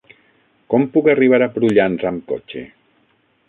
Com 0.73 0.87
puc 0.95 1.11
arribar 1.13 1.41
a 1.47 1.49
Prullans 1.59 2.07
amb 2.13 2.27
cotxe? 2.33 2.65